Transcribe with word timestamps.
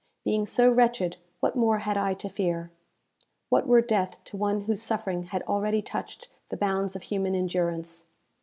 Being 0.23 0.47
so 0.47 0.67
wretched, 0.67 1.17
what 1.41 1.55
more 1.55 1.77
had 1.77 1.95
I 1.95 2.15
to 2.15 2.27
fear? 2.27 2.71
What 3.49 3.67
were 3.67 3.81
death 3.81 4.19
to 4.23 4.35
one 4.35 4.61
whose 4.61 4.81
sufferings 4.81 5.27
had 5.29 5.43
already 5.43 5.83
touched 5.83 6.27
the 6.49 6.57
bounds 6.57 6.95
of 6.95 7.03
human 7.03 7.35
endurance? 7.35 8.05